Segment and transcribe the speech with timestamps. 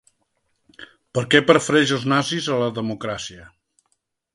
[1.19, 3.51] Per què prefereix els nazis a la democràcia.